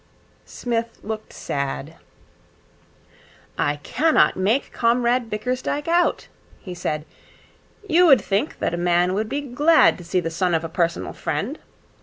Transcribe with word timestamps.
Psmith 0.45 0.97
looked 1.03 1.31
sad. 1.31 1.93
'I 3.59 3.75
cannot 3.83 4.35
make 4.35 4.71
Comrade 4.73 5.29
Bickersdyke 5.29 5.87
out,' 5.87 6.27
he 6.59 6.73
said. 6.73 7.05
'You 7.87 8.07
would 8.07 8.19
think 8.21 8.57
that 8.57 8.73
a 8.73 8.77
man 8.77 9.13
would 9.13 9.29
be 9.29 9.41
glad 9.41 9.99
to 9.99 10.03
see 10.03 10.19
the 10.19 10.31
son 10.31 10.55
of 10.55 10.63
a 10.63 10.69
personal 10.69 11.13
friend. 11.13 11.59